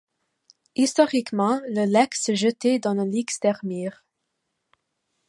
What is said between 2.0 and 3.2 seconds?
se jetait dans le